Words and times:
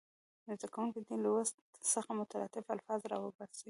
زده 0.59 0.67
کوونکي 0.75 0.99
دې 1.01 1.07
له 1.17 1.17
لوست 1.23 1.55
څخه 1.93 2.09
مترادف 2.19 2.65
الفاظ 2.75 3.01
راوباسي. 3.11 3.59